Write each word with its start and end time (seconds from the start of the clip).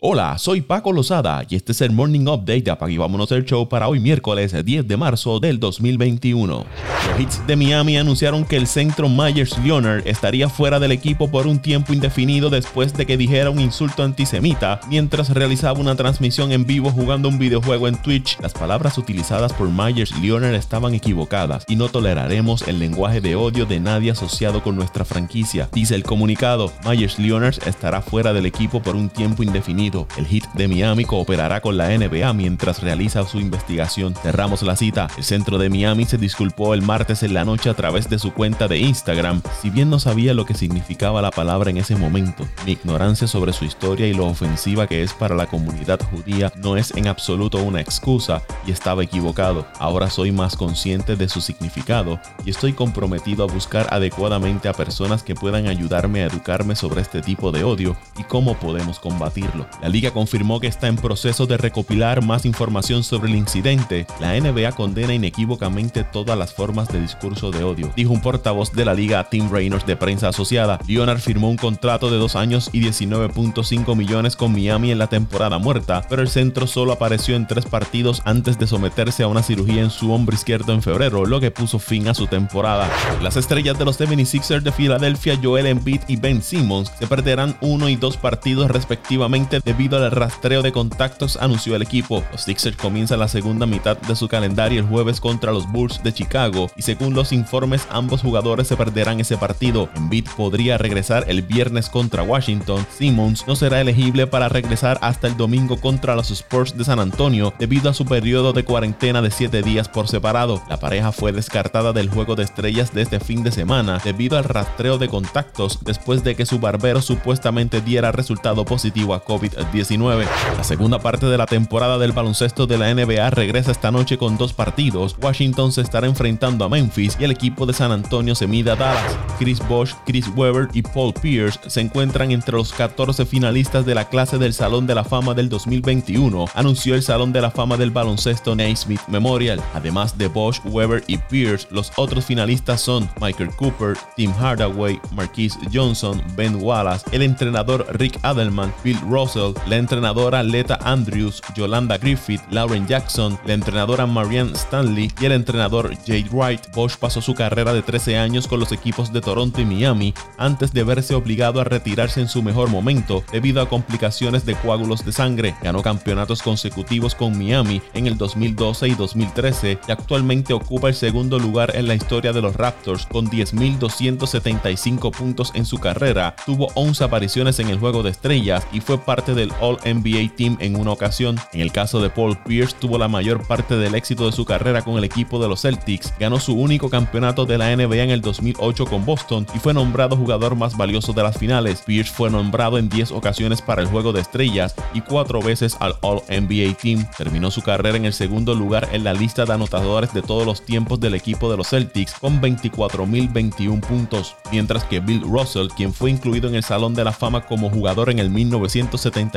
Hola, 0.00 0.38
soy 0.38 0.60
Paco 0.60 0.92
Lozada 0.92 1.44
y 1.48 1.56
este 1.56 1.72
es 1.72 1.80
el 1.80 1.90
Morning 1.90 2.28
Update 2.28 2.62
de 2.62 2.98
Vámonos 2.98 3.32
el 3.32 3.44
Show 3.44 3.68
para 3.68 3.88
hoy 3.88 3.98
miércoles 3.98 4.54
10 4.64 4.86
de 4.86 4.96
marzo 4.96 5.40
del 5.40 5.58
2021. 5.58 6.64
Los 7.10 7.20
Hits 7.20 7.44
de 7.48 7.56
Miami 7.56 7.98
anunciaron 7.98 8.44
que 8.44 8.54
el 8.54 8.68
centro 8.68 9.08
Myers 9.08 9.58
Leonard 9.58 10.06
estaría 10.06 10.48
fuera 10.48 10.78
del 10.78 10.92
equipo 10.92 11.32
por 11.32 11.48
un 11.48 11.58
tiempo 11.58 11.92
indefinido 11.92 12.48
después 12.48 12.94
de 12.94 13.06
que 13.06 13.16
dijera 13.16 13.50
un 13.50 13.58
insulto 13.58 14.04
antisemita 14.04 14.78
mientras 14.88 15.30
realizaba 15.30 15.80
una 15.80 15.96
transmisión 15.96 16.52
en 16.52 16.64
vivo 16.64 16.92
jugando 16.92 17.28
un 17.28 17.40
videojuego 17.40 17.88
en 17.88 18.00
Twitch. 18.00 18.38
Las 18.40 18.52
palabras 18.52 18.98
utilizadas 18.98 19.52
por 19.52 19.68
Myers 19.68 20.16
Leonard 20.20 20.54
estaban 20.54 20.94
equivocadas 20.94 21.64
y 21.66 21.74
no 21.74 21.88
toleraremos 21.88 22.68
el 22.68 22.78
lenguaje 22.78 23.20
de 23.20 23.34
odio 23.34 23.66
de 23.66 23.80
nadie 23.80 24.12
asociado 24.12 24.62
con 24.62 24.76
nuestra 24.76 25.04
franquicia, 25.04 25.68
dice 25.72 25.96
el 25.96 26.04
comunicado. 26.04 26.70
Myers 26.86 27.18
Leonard 27.18 27.56
estará 27.66 28.00
fuera 28.00 28.32
del 28.32 28.46
equipo 28.46 28.80
por 28.80 28.94
un 28.94 29.08
tiempo 29.08 29.42
indefinido 29.42 29.87
el 30.16 30.26
hit 30.26 30.44
de 30.52 30.68
Miami 30.68 31.04
cooperará 31.04 31.60
con 31.60 31.76
la 31.78 31.88
NBA 31.88 32.32
mientras 32.34 32.82
realiza 32.82 33.24
su 33.24 33.40
investigación. 33.40 34.14
Cerramos 34.14 34.62
la 34.62 34.76
cita. 34.76 35.08
El 35.16 35.24
centro 35.24 35.56
de 35.56 35.70
Miami 35.70 36.04
se 36.04 36.18
disculpó 36.18 36.74
el 36.74 36.82
martes 36.82 37.22
en 37.22 37.32
la 37.32 37.44
noche 37.44 37.70
a 37.70 37.74
través 37.74 38.10
de 38.10 38.18
su 38.18 38.32
cuenta 38.32 38.68
de 38.68 38.78
Instagram. 38.78 39.40
Si 39.62 39.70
bien 39.70 39.88
no 39.88 39.98
sabía 39.98 40.34
lo 40.34 40.44
que 40.44 40.54
significaba 40.54 41.22
la 41.22 41.30
palabra 41.30 41.70
en 41.70 41.78
ese 41.78 41.96
momento, 41.96 42.46
mi 42.66 42.72
ignorancia 42.72 43.26
sobre 43.26 43.52
su 43.52 43.64
historia 43.64 44.06
y 44.06 44.12
lo 44.12 44.26
ofensiva 44.26 44.86
que 44.86 45.02
es 45.02 45.14
para 45.14 45.34
la 45.34 45.46
comunidad 45.46 46.00
judía 46.10 46.52
no 46.56 46.76
es 46.76 46.94
en 46.96 47.06
absoluto 47.06 47.62
una 47.62 47.80
excusa 47.80 48.42
y 48.66 48.72
estaba 48.72 49.02
equivocado. 49.02 49.66
Ahora 49.78 50.10
soy 50.10 50.32
más 50.32 50.56
consciente 50.56 51.16
de 51.16 51.28
su 51.28 51.40
significado 51.40 52.20
y 52.44 52.50
estoy 52.50 52.74
comprometido 52.74 53.44
a 53.44 53.52
buscar 53.52 53.86
adecuadamente 53.90 54.68
a 54.68 54.74
personas 54.74 55.22
que 55.22 55.34
puedan 55.34 55.66
ayudarme 55.66 56.22
a 56.22 56.26
educarme 56.26 56.76
sobre 56.76 57.00
este 57.00 57.22
tipo 57.22 57.52
de 57.52 57.64
odio 57.64 57.96
y 58.18 58.24
cómo 58.24 58.54
podemos 58.54 58.98
combatirlo. 58.98 59.66
La 59.80 59.88
liga 59.88 60.10
confirmó 60.10 60.58
que 60.58 60.66
está 60.66 60.88
en 60.88 60.96
proceso 60.96 61.46
de 61.46 61.56
recopilar 61.56 62.24
más 62.24 62.44
información 62.44 63.04
sobre 63.04 63.30
el 63.30 63.36
incidente. 63.36 64.06
La 64.20 64.38
NBA 64.38 64.72
condena 64.72 65.14
inequívocamente 65.14 66.02
todas 66.02 66.36
las 66.36 66.52
formas 66.52 66.88
de 66.88 67.00
discurso 67.00 67.50
de 67.50 67.62
odio, 67.62 67.92
dijo 67.94 68.12
un 68.12 68.20
portavoz 68.20 68.72
de 68.72 68.84
la 68.84 68.94
liga 68.94 69.28
Tim 69.30 69.50
Reynolds 69.50 69.86
de 69.86 69.96
prensa 69.96 70.28
asociada. 70.28 70.80
Leonard 70.86 71.20
firmó 71.20 71.48
un 71.48 71.56
contrato 71.56 72.10
de 72.10 72.18
dos 72.18 72.34
años 72.34 72.70
y 72.72 72.80
19.5 72.80 73.94
millones 73.94 74.34
con 74.34 74.52
Miami 74.52 74.90
en 74.90 74.98
la 74.98 75.06
temporada 75.06 75.58
muerta, 75.58 76.04
pero 76.08 76.22
el 76.22 76.28
centro 76.28 76.66
solo 76.66 76.92
apareció 76.92 77.36
en 77.36 77.46
tres 77.46 77.64
partidos 77.64 78.22
antes 78.24 78.58
de 78.58 78.66
someterse 78.66 79.22
a 79.22 79.28
una 79.28 79.42
cirugía 79.42 79.82
en 79.82 79.90
su 79.90 80.12
hombro 80.12 80.34
izquierdo 80.34 80.72
en 80.72 80.82
febrero, 80.82 81.24
lo 81.24 81.40
que 81.40 81.52
puso 81.52 81.78
fin 81.78 82.08
a 82.08 82.14
su 82.14 82.26
temporada. 82.26 82.90
Las 83.22 83.36
estrellas 83.36 83.78
de 83.78 83.84
los 83.84 84.00
76ers 84.00 84.62
de 84.62 84.72
Filadelfia, 84.72 85.38
Joel 85.40 85.66
Embiid 85.66 86.00
y 86.08 86.16
Ben 86.16 86.42
Simmons, 86.42 86.90
se 86.98 87.06
perderán 87.06 87.56
uno 87.60 87.88
y 87.88 87.96
dos 87.96 88.16
partidos 88.16 88.70
respectivamente 88.70 89.60
debido 89.68 90.02
al 90.02 90.10
rastreo 90.10 90.62
de 90.62 90.72
contactos, 90.72 91.36
anunció 91.36 91.76
el 91.76 91.82
equipo. 91.82 92.24
Los 92.32 92.44
Sixers 92.44 92.74
comienzan 92.74 93.18
la 93.18 93.28
segunda 93.28 93.66
mitad 93.66 93.98
de 93.98 94.16
su 94.16 94.26
calendario 94.26 94.80
el 94.80 94.86
jueves 94.86 95.20
contra 95.20 95.52
los 95.52 95.70
Bulls 95.70 96.02
de 96.02 96.14
Chicago 96.14 96.70
y 96.74 96.80
según 96.80 97.12
los 97.12 97.32
informes 97.34 97.86
ambos 97.90 98.22
jugadores 98.22 98.66
se 98.66 98.78
perderán 98.78 99.20
ese 99.20 99.36
partido. 99.36 99.90
Embiid 99.94 100.26
podría 100.38 100.78
regresar 100.78 101.26
el 101.28 101.42
viernes 101.42 101.90
contra 101.90 102.22
Washington. 102.22 102.86
Simmons 102.96 103.46
no 103.46 103.56
será 103.56 103.82
elegible 103.82 104.26
para 104.26 104.48
regresar 104.48 104.98
hasta 105.02 105.26
el 105.26 105.36
domingo 105.36 105.78
contra 105.78 106.16
los 106.16 106.30
Spurs 106.30 106.74
de 106.78 106.84
San 106.84 106.98
Antonio 106.98 107.52
debido 107.58 107.90
a 107.90 107.94
su 107.94 108.06
periodo 108.06 108.54
de 108.54 108.64
cuarentena 108.64 109.20
de 109.20 109.30
7 109.30 109.60
días 109.60 109.86
por 109.90 110.08
separado. 110.08 110.62
La 110.70 110.80
pareja 110.80 111.12
fue 111.12 111.32
descartada 111.32 111.92
del 111.92 112.08
juego 112.08 112.36
de 112.36 112.44
estrellas 112.44 112.94
de 112.94 113.02
este 113.02 113.20
fin 113.20 113.42
de 113.42 113.52
semana 113.52 114.00
debido 114.02 114.38
al 114.38 114.44
rastreo 114.44 114.96
de 114.96 115.08
contactos 115.08 115.80
después 115.84 116.24
de 116.24 116.36
que 116.36 116.46
su 116.46 116.58
barbero 116.58 117.02
supuestamente 117.02 117.82
diera 117.82 118.12
resultado 118.12 118.64
positivo 118.64 119.12
a 119.12 119.22
COVID 119.22 119.57
19 119.72 120.26
La 120.56 120.64
segunda 120.64 120.98
parte 120.98 121.26
de 121.26 121.38
la 121.38 121.46
temporada 121.46 121.98
del 121.98 122.12
baloncesto 122.12 122.66
de 122.66 122.78
la 122.78 122.92
NBA 122.94 123.30
regresa 123.30 123.72
esta 123.72 123.90
noche 123.90 124.18
con 124.18 124.36
dos 124.36 124.52
partidos. 124.52 125.16
Washington 125.20 125.72
se 125.72 125.82
estará 125.82 126.06
enfrentando 126.06 126.64
a 126.64 126.68
Memphis 126.68 127.16
y 127.20 127.24
el 127.24 127.30
equipo 127.30 127.66
de 127.66 127.72
San 127.72 127.92
Antonio 127.92 128.34
se 128.34 128.46
mide 128.46 128.70
a 128.70 128.76
Dallas. 128.76 129.16
Chris 129.38 129.60
Bosh, 129.68 129.92
Chris 130.06 130.28
Webber 130.34 130.68
y 130.72 130.82
Paul 130.82 131.12
Pierce 131.14 131.58
se 131.66 131.80
encuentran 131.80 132.30
entre 132.30 132.56
los 132.56 132.72
14 132.72 133.26
finalistas 133.26 133.84
de 133.86 133.94
la 133.94 134.08
clase 134.08 134.38
del 134.38 134.54
Salón 134.54 134.86
de 134.86 134.94
la 134.94 135.04
Fama 135.04 135.34
del 135.34 135.48
2021, 135.48 136.46
anunció 136.54 136.94
el 136.94 137.02
Salón 137.02 137.32
de 137.32 137.40
la 137.40 137.50
Fama 137.50 137.76
del 137.76 137.90
baloncesto 137.90 138.54
Naismith 138.54 139.00
Memorial. 139.08 139.60
Además 139.74 140.16
de 140.16 140.28
Bosch, 140.28 140.60
Weber 140.64 141.04
y 141.06 141.18
Pierce, 141.18 141.68
los 141.70 141.92
otros 141.96 142.24
finalistas 142.24 142.80
son 142.80 143.08
Michael 143.20 143.50
Cooper, 143.56 143.96
Tim 144.16 144.32
Hardaway, 144.32 145.00
Marquise 145.12 145.58
Johnson, 145.72 146.22
Ben 146.36 146.56
Wallace, 146.62 147.04
el 147.12 147.22
entrenador 147.22 147.86
Rick 147.92 148.18
Adelman, 148.22 148.72
Bill 148.82 148.98
Russell, 149.08 149.47
la 149.66 149.76
entrenadora 149.76 150.42
Leta 150.42 150.78
Andrews, 150.82 151.42
Yolanda 151.54 151.98
Griffith, 151.98 152.40
Lauren 152.50 152.86
Jackson, 152.86 153.38
la 153.46 153.54
entrenadora 153.54 154.06
Marianne 154.06 154.52
Stanley 154.52 155.12
y 155.20 155.24
el 155.24 155.32
entrenador 155.32 155.94
Jade 156.06 156.28
Wright. 156.30 156.74
Bosch 156.74 156.96
pasó 156.96 157.20
su 157.20 157.34
carrera 157.34 157.72
de 157.72 157.82
13 157.82 158.18
años 158.18 158.46
con 158.46 158.60
los 158.60 158.72
equipos 158.72 159.12
de 159.12 159.20
Toronto 159.20 159.60
y 159.60 159.64
Miami 159.64 160.14
antes 160.36 160.72
de 160.72 160.84
verse 160.84 161.14
obligado 161.14 161.60
a 161.60 161.64
retirarse 161.64 162.20
en 162.20 162.28
su 162.28 162.42
mejor 162.42 162.68
momento 162.68 163.24
debido 163.32 163.60
a 163.60 163.68
complicaciones 163.68 164.44
de 164.44 164.54
coágulos 164.54 165.04
de 165.04 165.12
sangre. 165.12 165.54
Ganó 165.62 165.82
campeonatos 165.82 166.42
consecutivos 166.42 167.14
con 167.14 167.36
Miami 167.36 167.82
en 167.94 168.06
el 168.06 168.16
2012 168.16 168.88
y 168.88 168.94
2013 168.94 169.78
y 169.86 169.92
actualmente 169.92 170.52
ocupa 170.52 170.88
el 170.88 170.94
segundo 170.94 171.38
lugar 171.38 171.76
en 171.76 171.88
la 171.88 171.94
historia 171.94 172.32
de 172.32 172.42
los 172.42 172.56
Raptors 172.56 173.06
con 173.06 173.28
10.275 173.28 175.10
puntos 175.10 175.52
en 175.54 175.64
su 175.64 175.78
carrera. 175.78 176.34
Tuvo 176.46 176.68
11 176.74 177.04
apariciones 177.04 177.58
en 177.58 177.68
el 177.68 177.78
juego 177.78 178.02
de 178.02 178.10
estrellas 178.10 178.66
y 178.72 178.80
fue 178.80 178.98
parte 178.98 179.34
de 179.34 179.37
del 179.38 179.52
All 179.60 179.78
NBA 179.84 180.34
Team 180.36 180.56
en 180.60 180.74
una 180.74 180.90
ocasión. 180.90 181.38
En 181.52 181.60
el 181.60 181.70
caso 181.70 182.00
de 182.00 182.10
Paul 182.10 182.36
Pierce, 182.38 182.76
tuvo 182.78 182.98
la 182.98 183.06
mayor 183.06 183.46
parte 183.46 183.76
del 183.76 183.94
éxito 183.94 184.26
de 184.26 184.32
su 184.32 184.44
carrera 184.44 184.82
con 184.82 184.98
el 184.98 185.04
equipo 185.04 185.38
de 185.38 185.48
los 185.48 185.62
Celtics, 185.62 186.12
ganó 186.18 186.40
su 186.40 186.54
único 186.54 186.90
campeonato 186.90 187.46
de 187.46 187.56
la 187.56 187.74
NBA 187.74 188.02
en 188.02 188.10
el 188.10 188.20
2008 188.20 188.86
con 188.86 189.04
Boston 189.04 189.46
y 189.54 189.60
fue 189.60 189.72
nombrado 189.72 190.16
jugador 190.16 190.56
más 190.56 190.76
valioso 190.76 191.12
de 191.12 191.22
las 191.22 191.38
finales. 191.38 191.82
Pierce 191.86 192.12
fue 192.12 192.30
nombrado 192.30 192.78
en 192.78 192.88
10 192.88 193.12
ocasiones 193.12 193.62
para 193.62 193.80
el 193.80 193.86
juego 193.86 194.12
de 194.12 194.20
estrellas 194.20 194.74
y 194.92 195.02
4 195.02 195.40
veces 195.40 195.76
al 195.78 195.94
All 196.00 196.22
NBA 196.28 196.74
Team. 196.74 197.06
Terminó 197.16 197.52
su 197.52 197.62
carrera 197.62 197.96
en 197.96 198.06
el 198.06 198.12
segundo 198.12 198.56
lugar 198.56 198.88
en 198.90 199.04
la 199.04 199.14
lista 199.14 199.44
de 199.44 199.52
anotadores 199.52 200.12
de 200.12 200.22
todos 200.22 200.44
los 200.44 200.64
tiempos 200.64 200.98
del 200.98 201.14
equipo 201.14 201.48
de 201.48 201.56
los 201.56 201.68
Celtics 201.68 202.14
con 202.14 202.40
24.021 202.40 203.80
puntos, 203.80 204.34
mientras 204.50 204.82
que 204.84 204.98
Bill 204.98 205.22
Russell, 205.22 205.68
quien 205.76 205.94
fue 205.94 206.10
incluido 206.10 206.48
en 206.48 206.56
el 206.56 206.64
Salón 206.64 206.94
de 206.94 207.04
la 207.04 207.12
Fama 207.12 207.46
como 207.46 207.70
jugador 207.70 208.10
en 208.10 208.18
el 208.18 208.30
1970 208.30 209.27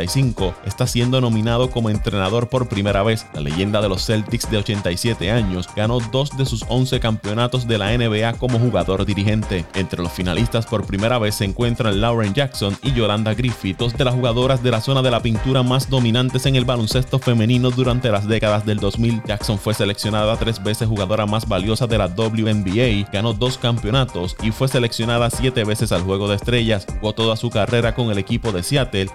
está 0.66 0.88
siendo 0.88 1.22
nominado 1.22 1.70
como 1.70 1.90
entrenador 1.90 2.50
por 2.50 2.68
primera 2.68 3.04
vez. 3.04 3.26
La 3.34 3.42
leyenda 3.42 3.82
de 3.82 3.90
los 3.90 4.06
Celtics 4.06 4.50
de 4.50 4.58
87 4.58 5.32
años 5.32 5.68
ganó 5.76 6.00
dos 6.00 6.36
de 6.38 6.46
sus 6.46 6.64
11 6.68 7.00
campeonatos 7.00 7.68
de 7.68 7.78
la 7.78 7.96
NBA 7.98 8.34
como 8.34 8.60
jugador 8.60 9.06
dirigente. 9.06 9.66
Entre 9.74 10.02
los 10.02 10.12
finalistas 10.12 10.66
por 10.66 10.86
primera 10.86 11.20
vez 11.20 11.36
se 11.36 11.46
encuentran 11.46 12.02
Lauren 12.02 12.34
Jackson 12.34 12.78
y 12.84 12.94
Yolanda 12.94 13.34
Griffith, 13.34 13.78
dos 13.78 13.98
de 13.98 14.06
las 14.06 14.14
jugadoras 14.14 14.64
de 14.64 14.72
la 14.72 14.82
zona 14.82 15.02
de 15.02 15.12
la 15.12 15.22
pintura 15.22 15.64
más 15.64 15.90
dominantes 15.90 16.46
en 16.46 16.56
el 16.56 16.66
baloncesto 16.66 17.20
femenino 17.20 17.72
durante 17.72 18.12
las 18.12 18.28
décadas 18.28 18.66
del 18.66 18.80
2000. 18.80 19.24
Jackson 19.26 19.60
fue 19.60 19.74
seleccionada 19.74 20.38
tres 20.38 20.64
veces 20.64 20.88
jugadora 20.88 21.26
más 21.26 21.48
valiosa 21.48 21.88
de 21.88 21.98
la 21.98 22.08
WNBA, 22.08 23.10
ganó 23.12 23.34
dos 23.34 23.58
campeonatos 23.58 24.36
y 24.42 24.52
fue 24.52 24.68
seleccionada 24.68 25.30
siete 25.30 25.64
veces 25.64 25.92
al 25.92 26.04
Juego 26.04 26.28
de 26.28 26.36
Estrellas. 26.36 26.86
Jugó 27.00 27.14
toda 27.14 27.36
su 27.36 27.50
carrera 27.50 27.94
con 27.94 28.12
el 28.12 28.18
equipo 28.18 28.52
de 28.52 28.64
Seattle, 28.64 29.08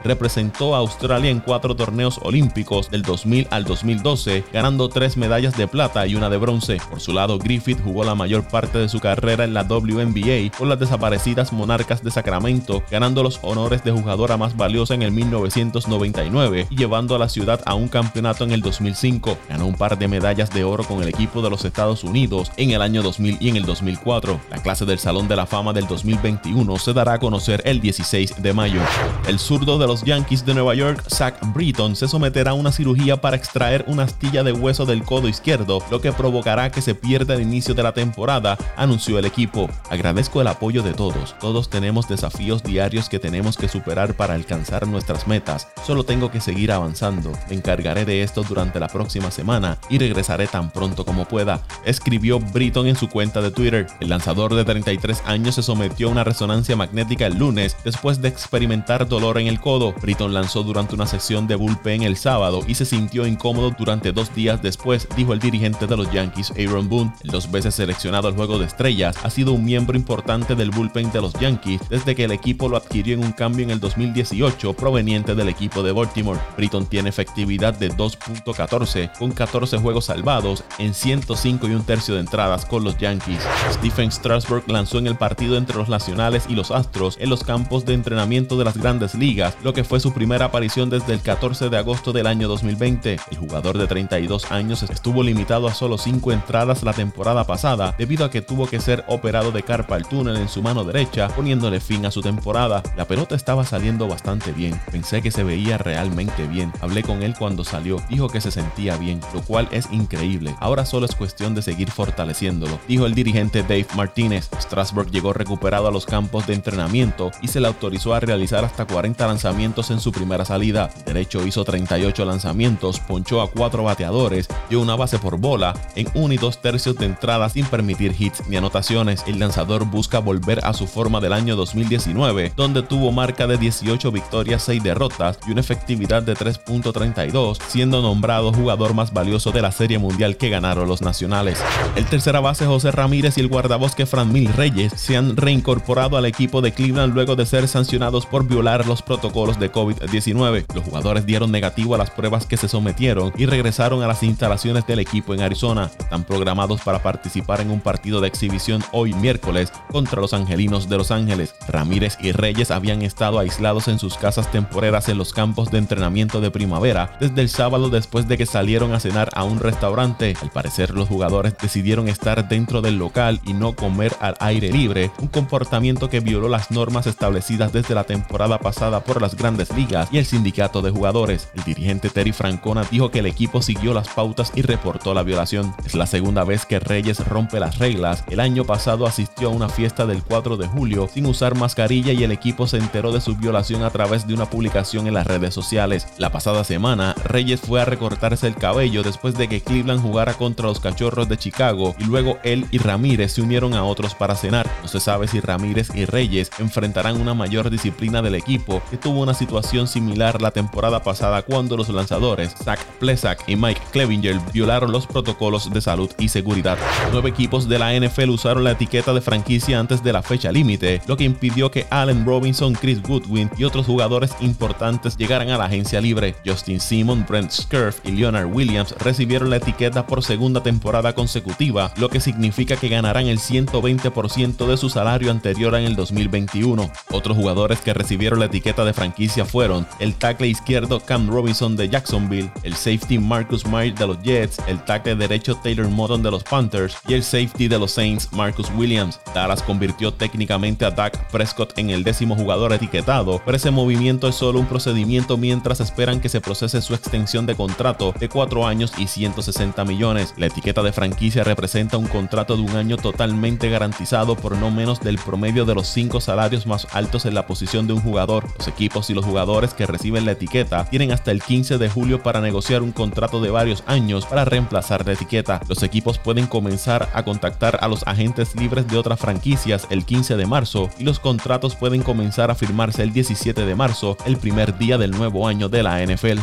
a 0.56 0.78
Australia 0.78 1.30
en 1.30 1.40
cuatro 1.40 1.76
torneos 1.76 2.18
olímpicos 2.22 2.90
del 2.90 3.02
2000 3.02 3.48
al 3.50 3.64
2012, 3.64 4.42
ganando 4.52 4.88
tres 4.88 5.18
medallas 5.18 5.54
de 5.56 5.68
plata 5.68 6.06
y 6.06 6.14
una 6.14 6.30
de 6.30 6.38
bronce. 6.38 6.78
Por 6.88 7.00
su 7.00 7.12
lado, 7.12 7.38
Griffith 7.38 7.82
jugó 7.84 8.04
la 8.04 8.14
mayor 8.14 8.48
parte 8.48 8.78
de 8.78 8.88
su 8.88 8.98
carrera 8.98 9.44
en 9.44 9.52
la 9.52 9.64
WNBA 9.64 10.56
con 10.56 10.70
las 10.70 10.80
desaparecidas 10.80 11.52
Monarcas 11.52 12.02
de 12.02 12.10
Sacramento, 12.10 12.82
ganando 12.90 13.22
los 13.22 13.38
honores 13.42 13.84
de 13.84 13.92
jugadora 13.92 14.38
más 14.38 14.56
valiosa 14.56 14.94
en 14.94 15.02
el 15.02 15.12
1999 15.12 16.68
y 16.70 16.76
llevando 16.76 17.14
a 17.14 17.18
la 17.18 17.28
ciudad 17.28 17.60
a 17.66 17.74
un 17.74 17.88
campeonato 17.88 18.44
en 18.44 18.52
el 18.52 18.62
2005. 18.62 19.36
Ganó 19.50 19.66
un 19.66 19.74
par 19.74 19.98
de 19.98 20.09
medallas 20.09 20.48
de 20.50 20.64
oro 20.64 20.84
con 20.84 21.02
el 21.02 21.09
equipo 21.10 21.42
de 21.42 21.50
los 21.50 21.66
Estados 21.66 22.02
Unidos 22.02 22.50
en 22.56 22.70
el 22.70 22.80
año 22.80 23.02
2000 23.02 23.36
y 23.41 23.50
en 23.50 23.56
el 23.56 23.66
2004. 23.66 24.41
La 24.50 24.62
clase 24.62 24.86
del 24.86 24.98
Salón 24.98 25.28
de 25.28 25.36
la 25.36 25.44
Fama 25.44 25.74
del 25.74 25.86
2021 25.86 26.78
se 26.78 26.94
dará 26.94 27.12
a 27.14 27.18
conocer 27.18 27.60
el 27.66 27.82
16 27.82 28.42
de 28.42 28.52
mayo. 28.54 28.80
El 29.28 29.38
zurdo 29.38 29.78
de 29.78 29.86
los 29.86 30.02
Yankees 30.02 30.46
de 30.47 30.54
Nueva 30.54 30.75
York, 30.75 31.03
Zach 31.09 31.37
Britton, 31.53 31.97
se 31.97 32.09
someterá 32.09 32.53
a 32.53 32.54
una 32.54 32.72
cirugía 32.72 33.21
para 33.21 33.37
extraer 33.37 33.84
una 33.89 34.04
astilla 34.04 34.43
de 34.45 34.53
hueso 34.53 34.87
del 34.87 35.03
codo 35.03 35.28
izquierdo, 35.28 35.81
lo 35.91 36.01
que 36.01 36.13
provocará 36.13 36.71
que 36.71 36.81
se 36.81 36.95
pierda 36.95 37.34
el 37.34 37.43
inicio 37.43 37.75
de 37.75 37.83
la 37.83 37.93
temporada, 37.93 38.57
anunció 38.77 39.19
el 39.19 39.25
equipo. 39.25 39.69
Agradezco 39.91 40.41
el 40.41 40.47
apoyo 40.47 40.83
de 40.83 40.95
todos. 40.95 41.37
Todos 41.41 41.69
tenemos 41.69 42.09
desafíos 42.09 42.63
diarios 42.63 43.09
que 43.09 43.19
tenemos 43.19 43.57
que 43.57 43.69
superar 43.69 44.15
para 44.15 44.34
alcanzar 44.34 44.87
nuestras 44.87 45.27
metas. 45.27 45.69
Solo 45.84 46.04
tengo 46.04 46.31
que 46.31 46.41
seguir 46.41 46.71
avanzando. 46.71 47.33
Me 47.48 47.57
encargaré 47.57 48.04
de 48.04 48.22
esto 48.22 48.45
durante 48.45 48.78
la 48.78 48.89
próxima 48.89 49.31
semana 49.31 49.78
y 49.91 49.98
regresaré 49.98 50.47
tan 50.47 50.71
pronto 50.71 51.04
como 51.04 51.27
pueda, 51.27 51.60
escribió 51.84 52.39
Britton 52.39 52.87
en 52.87 52.97
su 52.97 53.09
cuenta 53.09 53.43
de 53.43 53.51
Twitter. 53.51 53.87
El 54.01 54.10
lanzador 54.10 54.54
de 54.54 54.65
33 54.65 55.22
años 55.27 55.57
se 55.57 55.63
sometió 55.63 56.09
a 56.09 56.13
una 56.13 56.25
resonancia 56.25 56.77
magnética 56.77 57.27
el 57.27 57.37
lunes 57.37 57.77
después 57.84 58.22
de 58.22 58.28
experimentar 58.28 59.09
dolor 59.09 59.39
en 59.39 59.48
el 59.48 59.60
codo. 59.60 59.93
Britton 60.01 60.35
lanzó 60.36 60.62
durante 60.62 60.94
una 60.94 61.06
sesión 61.06 61.47
de 61.47 61.56
bullpen 61.56 62.03
el 62.03 62.16
sábado 62.16 62.60
y 62.66 62.74
se 62.74 62.84
sintió 62.84 63.27
incómodo 63.27 63.74
durante 63.77 64.12
dos 64.12 64.34
días 64.34 64.62
después, 64.62 65.09
dijo 65.16 65.33
el 65.33 65.41
dirigente 65.41 65.86
de 65.86 65.97
los 65.97 66.12
Yankees, 66.12 66.53
Aaron 66.53 66.88
Boone. 66.88 67.12
Dos 67.24 67.50
veces 67.50 67.74
seleccionado 67.74 68.28
al 68.28 68.34
juego 68.34 68.59
de 68.59 68.66
estrellas, 68.66 69.16
ha 69.22 69.30
sido 69.30 69.53
un 69.53 69.65
miembro 69.65 69.97
importante 69.97 70.54
del 70.54 70.71
bullpen 70.71 71.10
de 71.10 71.22
los 71.22 71.33
Yankees 71.34 71.80
desde 71.88 72.15
que 72.15 72.24
el 72.24 72.33
equipo 72.33 72.68
lo 72.68 72.77
adquirió 72.77 73.15
en 73.15 73.24
un 73.24 73.33
cambio 73.33 73.65
en 73.65 73.71
el 73.71 73.80
2018 73.80 74.74
proveniente 74.74 75.34
del 75.34 75.48
equipo 75.48 75.83
de 75.83 75.92
Baltimore. 75.92 76.41
Britton 76.56 76.86
tiene 76.86 77.09
efectividad 77.09 77.74
de 77.74 77.91
2.14 77.91 79.16
con 79.18 79.33
14 79.33 79.78
juegos 79.78 80.04
salvados 80.04 80.65
en 80.78 80.92
105 80.92 81.66
y 81.66 81.71
un 81.71 81.84
tercio 81.84 82.15
de 82.15 82.21
entradas 82.21 82.66
con 82.66 82.84
los 82.84 82.98
Yankees. 82.98 83.41
Stephen 83.72 84.12
Strasburg 84.12 84.71
lanzó 84.71 84.98
en 84.98 85.06
el 85.06 85.16
partido 85.16 85.56
entre 85.56 85.77
los 85.78 85.88
Nacionales 85.88 86.44
y 86.48 86.54
los 86.54 86.71
Astros 86.71 87.16
en 87.21 87.30
los 87.30 87.42
campos 87.42 87.84
de 87.86 87.94
entrenamiento 87.94 88.59
de 88.59 88.65
las 88.65 88.77
grandes 88.77 89.15
ligas, 89.15 89.56
lo 89.62 89.72
que 89.72 89.84
fue 89.84 90.00
su 90.00 90.12
primera 90.26 90.46
aparición 90.46 90.90
desde 90.90 91.12
el 91.12 91.20
14 91.20 91.68
de 91.68 91.76
agosto 91.76 92.12
del 92.12 92.26
año 92.26 92.48
2020. 92.48 93.20
El 93.30 93.38
jugador 93.38 93.78
de 93.78 93.86
32 93.86 94.50
años 94.50 94.82
estuvo 94.82 95.22
limitado 95.22 95.68
a 95.68 95.72
solo 95.72 95.98
5 95.98 96.32
entradas 96.32 96.82
la 96.82 96.92
temporada 96.92 97.44
pasada 97.44 97.94
debido 97.96 98.24
a 98.24 98.30
que 98.32 98.42
tuvo 98.42 98.66
que 98.66 98.80
ser 98.80 99.04
operado 99.06 99.52
de 99.52 99.62
carpal 99.62 100.04
túnel 100.08 100.36
en 100.36 100.48
su 100.48 100.62
mano 100.62 100.82
derecha, 100.82 101.28
poniéndole 101.28 101.78
fin 101.78 102.04
a 102.06 102.10
su 102.10 102.22
temporada. 102.22 102.82
La 102.96 103.04
pelota 103.04 103.36
estaba 103.36 103.64
saliendo 103.64 104.08
bastante 104.08 104.50
bien, 104.50 104.80
pensé 104.90 105.22
que 105.22 105.30
se 105.30 105.44
veía 105.44 105.78
realmente 105.78 106.48
bien. 106.48 106.72
Hablé 106.80 107.04
con 107.04 107.22
él 107.22 107.36
cuando 107.38 107.62
salió, 107.62 108.02
dijo 108.10 108.28
que 108.28 108.40
se 108.40 108.50
sentía 108.50 108.96
bien, 108.96 109.20
lo 109.32 109.42
cual 109.42 109.68
es 109.70 109.86
increíble. 109.92 110.56
Ahora 110.58 110.86
solo 110.86 111.06
es 111.06 111.14
cuestión 111.14 111.54
de 111.54 111.62
seguir 111.62 111.92
fortaleciéndolo, 111.92 112.80
dijo 112.88 113.06
el 113.06 113.14
dirigente 113.14 113.62
Dave 113.62 113.86
Martínez. 113.94 114.50
Strasburg 114.58 115.08
llegó 115.12 115.32
recuperado 115.32 115.86
a 115.86 115.92
los 115.92 116.04
campos 116.04 116.48
de 116.48 116.54
entrenamiento 116.54 117.30
y 117.42 117.46
se 117.46 117.60
le 117.60 117.68
autorizó 117.68 118.12
a 118.12 118.18
realizar 118.18 118.64
hasta 118.64 118.86
40 118.86 119.24
lanzamientos 119.24 119.92
en 119.92 120.00
su 120.00 120.16
primera 120.16 120.45
salida. 120.45 120.91
derecho 121.04 121.47
hizo 121.47 121.65
38 121.65 122.24
lanzamientos, 122.24 122.98
ponchó 123.01 123.42
a 123.42 123.51
4 123.51 123.84
bateadores, 123.84 124.48
dio 124.71 124.80
una 124.80 124.97
base 124.97 125.18
por 125.18 125.39
bola 125.39 125.74
en 125.95 126.09
1 126.15 126.34
y 126.34 126.36
2 126.39 126.59
tercios 126.63 126.97
de 126.97 127.07
entrada 127.07 127.48
sin 127.48 127.66
permitir 127.66 128.15
hits 128.18 128.42
ni 128.48 128.57
anotaciones. 128.57 129.22
El 129.27 129.39
lanzador 129.39 129.84
busca 129.84 130.18
volver 130.18 130.65
a 130.65 130.72
su 130.72 130.86
forma 130.86 131.21
del 131.21 131.33
año 131.33 131.54
2019, 131.57 132.53
donde 132.57 132.83
tuvo 132.83 133.13
marca 133.13 133.47
de 133.47 133.59
18 133.59 134.10
victorias, 134.10 134.63
6 134.63 134.83
derrotas 134.83 135.39
y 135.47 135.53
una 135.53 135.60
efectividad 135.60 136.22
de 136.22 136.34
3.32, 136.34 137.59
siendo 137.69 138.01
nombrado 138.01 138.53
jugador 138.53 138.95
más 138.95 139.12
valioso 139.12 139.53
de 139.53 139.62
la 139.62 139.72
Serie 139.72 139.98
Mundial 139.98 140.36
que 140.36 140.48
ganaron 140.48 140.89
los 140.89 141.03
nacionales. 141.03 141.59
El 141.95 142.07
tercera 142.07 142.41
base 142.41 142.66
José 142.66 142.91
Ramírez 142.91 143.36
y 143.36 143.41
el 143.41 143.48
guardabosque 143.48 144.07
Fran 144.07 144.33
Mil 144.33 144.53
Reyes 144.53 144.92
se 144.97 145.16
han 145.16 145.36
reincorporado 145.36 146.16
al 146.16 146.24
equipo 146.24 146.62
de 146.62 146.72
Cleveland 146.72 147.15
luego 147.15 147.36
de 147.36 147.47
ser 147.47 147.69
sancionados 147.69 148.27
por 148.27 148.47
violar 148.47 148.86
los 148.86 149.03
protocolos 149.03 149.59
de 149.59 149.71
COVID-19. 150.06 150.66
Los 150.74 150.84
jugadores 150.84 151.26
dieron 151.26 151.50
negativo 151.50 151.94
a 151.94 151.98
las 151.98 152.10
pruebas 152.10 152.47
que 152.47 152.56
se 152.56 152.68
sometieron 152.68 153.32
y 153.36 153.47
regresaron 153.47 154.03
a 154.03 154.06
las 154.06 154.22
instalaciones 154.22 154.86
del 154.86 155.00
equipo 155.00 155.34
en 155.34 155.41
Arizona. 155.41 155.91
Están 155.98 156.24
programados 156.24 156.80
para 156.80 157.03
participar 157.03 157.60
en 157.60 157.70
un 157.70 157.80
partido 157.80 158.20
de 158.20 158.28
exhibición 158.28 158.82
hoy 158.92 159.12
miércoles 159.14 159.72
contra 159.91 160.20
los 160.20 160.32
Angelinos 160.32 160.88
de 160.88 160.98
Los 160.98 161.10
Ángeles. 161.10 161.54
Ramírez 161.68 162.16
y 162.20 162.32
Reyes 162.32 162.70
habían 162.70 163.03
estado 163.03 163.38
aislados 163.38 163.88
en 163.88 163.98
sus 163.98 164.16
casas 164.16 164.50
temporeras 164.50 165.08
en 165.08 165.18
los 165.18 165.32
campos 165.32 165.70
de 165.70 165.78
entrenamiento 165.78 166.41
de 166.41 166.50
primavera 166.50 167.16
desde 167.20 167.42
el 167.42 167.48
sábado 167.48 167.91
después 167.91 168.28
de 168.28 168.38
que 168.38 168.47
salieron 168.47 168.92
a 168.92 169.00
cenar 169.00 169.30
a 169.34 169.44
un 169.44 169.59
restaurante. 169.59 170.34
Al 170.41 170.50
parecer 170.50 170.91
los 170.91 171.09
jugadores 171.09 171.56
decidieron 171.60 172.09
estar 172.09 172.48
dentro 172.48 172.82
del 172.82 172.98
local 172.98 173.41
y 173.44 173.52
no 173.52 173.74
comer 173.74 174.14
al 174.20 174.36
aire 174.41 174.70
libre, 174.70 175.10
un 175.20 175.28
comportamiento 175.28 176.09
que 176.09 176.20
violó 176.20 176.48
las 176.48 176.70
normas 176.70 177.06
establecidas 177.06 177.72
desde 177.72 177.94
la 177.94 178.04
temporada 178.04 178.59
pasada 178.59 179.00
por 179.00 179.20
las 179.20 179.34
grandes 179.34 179.74
ligas 179.74 179.96
y 180.10 180.19
el 180.19 180.27
sindicato 180.27 180.83
de 180.83 180.91
jugadores. 180.91 181.48
El 181.54 181.65
dirigente 181.65 182.10
Terry 182.10 182.33
Francona 182.33 182.84
dijo 182.91 183.10
que 183.10 183.21
el 183.21 183.27
equipo 183.27 183.63
siguió 183.63 183.95
las 183.95 184.09
pautas 184.09 184.53
y 184.54 184.63
reportó 184.63 185.15
la 185.15 185.22
violación. 185.22 185.75
Es 185.84 185.95
la 185.95 186.07
segunda 186.07 186.45
vez 186.45 186.66
que 186.66 186.78
Reyes 186.78 187.27
rompe 187.27 187.60
las 187.60 187.78
reglas. 187.78 188.25
El 188.28 188.41
año 188.41 188.65
pasado 188.65 189.07
asistió 189.07 189.48
a 189.48 189.53
una 189.53 189.69
fiesta 189.69 190.07
del 190.07 190.22
4 190.22 190.57
de 190.57 190.66
julio 190.66 191.09
sin 191.13 191.27
usar 191.27 191.54
mascarilla 191.54 192.13
y 192.13 192.25
el 192.25 192.33
equipo 192.33 192.66
se 192.66 192.78
enteró 192.78 193.13
de 193.13 193.21
su 193.21 193.37
violación 193.37 193.83
a 193.83 193.91
través 193.91 194.27
de 194.27 194.34
una 194.34 194.51
publicación 194.51 195.07
en 195.07 195.15
las 195.15 195.27
redes 195.27 195.54
sociales. 195.54 196.07
La 196.19 196.31
pasada 196.31 196.65
semana, 196.65 197.15
Reyes 197.25 197.60
fue 197.60 197.81
a 197.81 197.84
recortarse 197.84 198.47
el 198.47 198.57
cabello 198.57 199.03
después 199.03 199.37
de 199.37 199.48
que 199.48 199.60
Cleveland 199.60 200.03
jugara 200.03 200.34
contra 200.34 200.66
los 200.66 200.81
Cachorros 200.81 201.28
de 201.28 201.39
Chicago 201.39 201.95
y 201.98 202.04
luego 202.04 202.39
él 202.43 202.66
y 202.71 202.78
Ramírez 202.78 203.33
se 203.33 203.43
unieron 203.43 203.75
a 203.75 203.84
otros 203.84 204.15
para 204.15 204.34
cenar. 204.34 204.69
No 204.83 204.89
se 204.89 205.01
sabe 205.01 205.28
si 205.28 205.41
Ramírez 205.41 205.89
y 205.95 206.04
Reyes 206.04 206.51
enfrentarán 206.59 207.21
una 207.21 207.34
mayor 207.34 207.71
disciplina 207.71 208.22
del 208.22 208.34
equipo 208.34 208.83
que 208.91 208.97
tuvo 208.97 209.22
una 209.22 209.34
situación 209.34 209.85
similar 209.88 210.41
la 210.41 210.50
temporada 210.50 211.03
pasada 211.03 211.42
cuando 211.42 211.77
los 211.77 211.88
lanzadores 211.88 212.54
Zach 212.62 212.80
Plesak 212.98 213.48
y 213.48 213.56
Mike 213.56 213.80
Clevinger 213.92 214.38
violaron 214.53 214.92
los 214.92 215.06
protocolos 215.06 215.72
de 215.72 215.80
salud 215.80 216.10
y 216.18 216.28
seguridad. 216.28 216.78
Nueve 217.12 217.30
equipos 217.30 217.68
de 217.68 217.78
la 217.78 217.92
NFL 217.98 218.30
usaron 218.30 218.65
la 218.65 218.72
etiqueta 218.72 219.12
de 219.12 219.21
franquicia 219.21 219.78
antes 219.78 220.03
de 220.03 220.12
la 220.12 220.22
fecha 220.22 220.53
límite, 220.53 221.00
lo 221.06 221.16
que 221.16 221.24
impidió 221.24 221.71
que 221.71 221.86
Allen 221.91 222.24
Robinson, 222.24 222.74
Chris 222.74 223.03
Goodwin 223.03 223.50
y 223.56 223.65
otros 223.65 223.86
jugadores 223.86 224.33
importantes 224.41 225.16
llegaran 225.16 225.50
a 225.50 225.59
la 225.59 225.66
agencia 225.66 226.00
libre. 226.00 226.36
Justin 226.44 226.80
Simon, 226.80 227.24
Brent 227.28 227.50
Skurf 227.50 228.00
y 228.04 228.12
Leonard 228.12 228.53
Williams 228.53 228.94
recibieron 228.98 229.50
la 229.50 229.56
etiqueta 229.56 230.06
por 230.06 230.22
segunda 230.22 230.62
temporada 230.62 231.15
consecutiva, 231.15 231.92
lo 231.97 232.09
que 232.09 232.21
significa 232.21 232.77
que 232.77 232.88
ganarán 232.88 233.27
el 233.27 233.38
120% 233.38 234.66
de 234.66 234.77
su 234.77 234.88
salario 234.88 235.30
anterior 235.30 235.74
en 235.74 235.84
el 235.84 235.97
2021. 235.97 236.91
Otros 237.10 237.36
jugadores 237.36 237.80
que 237.80 237.94
recibieron 237.94 238.38
la 238.38 238.47
etiqueta 238.47 238.84
de 238.84 238.92
franquicia 238.92 239.44
fueron 239.44 239.75
el 239.98 240.14
tackle 240.14 240.48
izquierdo 240.48 241.00
Cam 241.00 241.28
Robinson 241.28 241.76
de 241.76 241.88
Jacksonville, 241.88 242.50
el 242.62 242.74
safety 242.74 243.18
Marcus 243.18 243.66
Myers 243.66 243.98
de 243.98 244.06
los 244.06 244.22
Jets, 244.22 244.58
el 244.66 244.82
tackle 244.84 245.16
derecho 245.16 245.56
Taylor 245.56 245.88
Moton 245.88 246.22
de 246.22 246.30
los 246.30 246.44
Panthers 246.44 246.96
y 247.08 247.14
el 247.14 247.22
safety 247.22 247.68
de 247.68 247.78
los 247.78 247.90
Saints 247.90 248.28
Marcus 248.32 248.70
Williams. 248.76 249.20
Dallas 249.34 249.62
convirtió 249.62 250.12
técnicamente 250.12 250.84
a 250.84 250.90
Dak 250.90 251.30
Prescott 251.30 251.78
en 251.78 251.90
el 251.90 252.04
décimo 252.04 252.36
jugador 252.36 252.72
etiquetado, 252.72 253.42
pero 253.44 253.56
ese 253.56 253.70
movimiento 253.70 254.28
es 254.28 254.36
solo 254.36 254.60
un 254.60 254.66
procedimiento 254.66 255.36
mientras 255.36 255.80
esperan 255.80 256.20
que 256.20 256.28
se 256.28 256.40
procese 256.40 256.80
su 256.82 256.94
extensión 256.94 257.46
de 257.46 257.54
contrato 257.54 258.14
de 258.18 258.28
4 258.28 258.66
años 258.66 258.92
y 258.99 259.06
160 259.06 259.84
millones. 259.84 260.34
La 260.37 260.46
etiqueta 260.46 260.82
de 260.82 260.92
franquicia 260.92 261.44
representa 261.44 261.96
un 261.96 262.06
contrato 262.06 262.56
de 262.56 262.62
un 262.62 262.76
año 262.76 262.96
totalmente 262.96 263.68
garantizado 263.68 264.37
por 264.37 264.56
no 264.56 264.70
menos 264.70 265.00
del 265.00 265.18
promedio 265.18 265.64
de 265.64 265.75
los 265.75 265.87
5 265.88 266.20
salarios 266.20 266.66
más 266.66 266.87
altos 266.92 267.26
en 267.26 267.34
la 267.34 267.46
posición 267.46 267.87
de 267.87 267.94
un 267.94 268.00
jugador. 268.00 268.46
Los 268.58 268.68
equipos 268.68 269.11
y 269.11 269.14
los 269.14 269.25
jugadores 269.25 269.55
que 269.56 269.87
reciben 269.87 270.26
la 270.26 270.32
etiqueta 270.32 270.85
tienen 270.85 271.12
hasta 271.12 271.30
el 271.30 271.42
15 271.42 271.78
de 271.78 271.88
julio 271.88 272.23
para 272.23 272.42
negociar 272.42 272.82
un 272.82 272.92
contrato 272.92 273.40
de 273.40 273.50
varios 273.50 273.83
años 273.87 274.26
para 274.26 274.45
reemplazar 274.45 275.07
la 275.07 275.14
etiqueta. 275.14 275.62
Los 275.66 275.83
equipos 275.83 276.19
pueden 276.19 276.47
comenzar 276.47 277.09
a 277.14 277.25
contactar 277.25 277.78
a 277.81 277.88
los 277.88 278.07
agentes 278.07 278.54
libres 278.54 278.87
de 278.87 278.99
otras 278.99 279.19
franquicias 279.19 279.87
el 279.88 280.04
15 280.04 280.37
de 280.37 280.47
marzo 280.47 280.90
y 280.99 281.04
los 281.04 281.21
contratos 281.21 281.75
pueden 281.75 282.02
comenzar 282.02 282.50
a 282.50 282.54
firmarse 282.54 283.02
el 283.02 283.14
17 283.14 283.64
de 283.64 283.75
marzo, 283.75 284.19
el 284.26 284.37
primer 284.37 284.76
día 284.76 284.99
del 284.99 285.12
nuevo 285.12 285.49
año 285.49 285.71
de 285.71 285.83
la 285.83 286.04
NFL. 286.04 286.38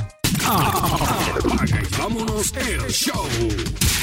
show. 2.89 4.02